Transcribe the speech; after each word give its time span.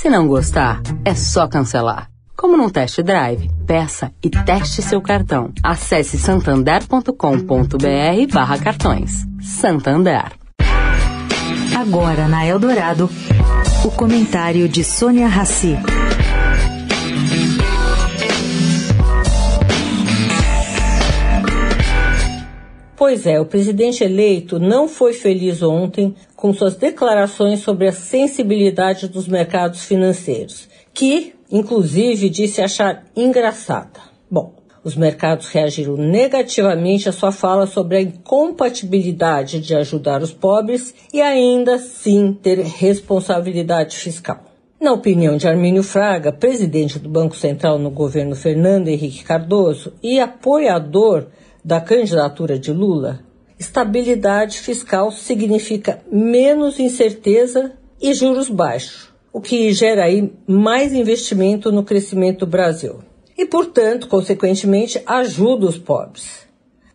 Se 0.00 0.08
não 0.08 0.26
gostar, 0.26 0.80
é 1.04 1.14
só 1.14 1.46
cancelar. 1.46 2.08
Como 2.34 2.56
num 2.56 2.70
test 2.70 3.02
drive, 3.02 3.50
peça 3.66 4.10
e 4.24 4.30
teste 4.30 4.80
seu 4.80 5.02
cartão. 5.02 5.52
Acesse 5.62 6.16
santander.com.br 6.16 8.32
barra 8.32 8.58
cartões. 8.58 9.26
Santander. 9.42 10.32
Agora 11.78 12.28
na 12.28 12.46
Eldorado, 12.46 13.10
o 13.84 13.90
comentário 13.90 14.66
de 14.70 14.82
Sônia 14.82 15.28
Rassi. 15.28 15.76
Pois 23.10 23.26
é, 23.26 23.40
o 23.40 23.44
presidente 23.44 24.04
eleito 24.04 24.60
não 24.60 24.86
foi 24.86 25.12
feliz 25.12 25.64
ontem 25.64 26.14
com 26.36 26.52
suas 26.52 26.76
declarações 26.76 27.58
sobre 27.58 27.88
a 27.88 27.92
sensibilidade 27.92 29.08
dos 29.08 29.26
mercados 29.26 29.82
financeiros, 29.82 30.68
que, 30.94 31.34
inclusive, 31.50 32.30
disse 32.30 32.62
achar 32.62 33.04
engraçada. 33.16 33.98
Bom, 34.30 34.54
os 34.84 34.94
mercados 34.94 35.48
reagiram 35.48 35.96
negativamente 35.96 37.08
à 37.08 37.12
sua 37.12 37.32
fala 37.32 37.66
sobre 37.66 37.96
a 37.96 38.00
incompatibilidade 38.00 39.58
de 39.58 39.74
ajudar 39.74 40.22
os 40.22 40.32
pobres 40.32 40.94
e 41.12 41.20
ainda 41.20 41.78
sim 41.78 42.32
ter 42.40 42.60
responsabilidade 42.60 43.96
fiscal. 43.96 44.44
Na 44.80 44.92
opinião 44.92 45.36
de 45.36 45.48
Armínio 45.48 45.82
Fraga, 45.82 46.30
presidente 46.30 46.96
do 46.96 47.08
Banco 47.08 47.36
Central 47.36 47.76
no 47.76 47.90
governo 47.90 48.36
Fernando 48.36 48.86
Henrique 48.86 49.24
Cardoso 49.24 49.94
e 50.00 50.20
apoiador 50.20 51.26
da 51.64 51.80
candidatura 51.80 52.58
de 52.58 52.72
Lula, 52.72 53.20
estabilidade 53.58 54.58
fiscal 54.58 55.12
significa 55.12 56.02
menos 56.10 56.78
incerteza 56.78 57.72
e 58.00 58.14
juros 58.14 58.48
baixos, 58.48 59.10
o 59.32 59.40
que 59.40 59.72
gera 59.72 60.04
aí 60.04 60.32
mais 60.46 60.92
investimento 60.92 61.70
no 61.70 61.84
crescimento 61.84 62.40
do 62.40 62.50
Brasil 62.50 63.00
e, 63.36 63.46
portanto, 63.46 64.08
consequentemente, 64.08 65.02
ajuda 65.06 65.66
os 65.66 65.78
pobres. 65.78 66.46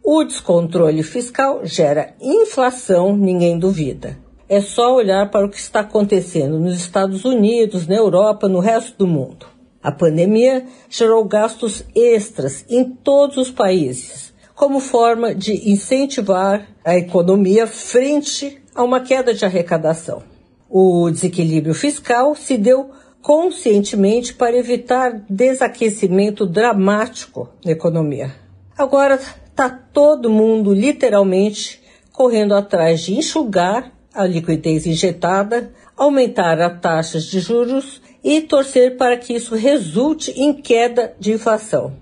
O 0.04 0.24
descontrole 0.24 1.02
fiscal 1.02 1.62
gera 1.64 2.14
inflação, 2.22 3.18
ninguém 3.18 3.58
duvida. 3.58 4.18
É 4.48 4.62
só 4.62 4.94
olhar 4.94 5.32
para 5.32 5.48
o 5.48 5.50
que 5.50 5.58
está 5.58 5.80
acontecendo 5.80 6.60
nos 6.60 6.76
Estados 6.76 7.26
Unidos, 7.26 7.88
na 7.88 7.96
Europa, 7.96 8.48
no 8.48 8.60
resto 8.60 8.96
do 9.00 9.08
mundo. 9.08 9.48
A 9.82 9.92
pandemia 9.92 10.66
gerou 10.88 11.26
gastos 11.26 11.84
extras 11.96 12.64
em 12.70 12.84
todos 12.84 13.38
os 13.38 13.50
países, 13.50 14.32
como 14.56 14.80
forma 14.80 15.36
de 15.36 15.70
incentivar 15.70 16.68
a 16.84 16.96
economia 16.96 17.68
frente 17.68 18.62
a 18.74 18.84
uma 18.84 19.02
queda 19.02 19.34
de 19.34 19.44
arrecadação. 19.44 20.24
O 20.70 21.10
desequilíbrio 21.12 21.74
fiscal 21.74 22.34
se 22.36 22.58
deu 22.58 22.90
conscientemente 23.22 24.34
para 24.34 24.58
evitar 24.58 25.24
desaquecimento 25.30 26.46
dramático 26.46 27.50
na 27.64 27.72
economia. 27.72 28.34
Agora 28.78 29.16
está 29.16 29.70
todo 29.70 30.30
mundo 30.30 30.74
literalmente 30.74 31.82
correndo 32.12 32.56
atrás 32.56 33.02
de 33.02 33.16
enxugar 33.16 33.92
a 34.14 34.26
liquidez 34.26 34.86
injetada, 34.86 35.74
aumentar 35.98 36.62
as 36.62 36.80
taxas 36.80 37.26
de 37.26 37.40
juros 37.40 38.02
e 38.24 38.42
torcer 38.42 38.98
para 38.98 39.18
que 39.18 39.34
isso 39.34 39.56
resulte 39.56 40.32
em 40.32 40.54
queda 40.54 41.14
de 41.20 41.34
inflação. 41.34 41.94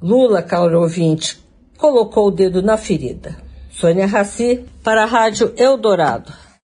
Lula, 0.00 0.42
caro 0.42 0.80
ouvinte, 0.80 1.41
colocou 1.82 2.28
o 2.28 2.30
dedo 2.30 2.62
na 2.62 2.76
ferida. 2.76 3.36
Sônia 3.72 4.06
Raci, 4.06 4.64
para 4.84 5.02
a 5.02 5.04
Rádio 5.04 5.52
Eldorado. 5.56 6.32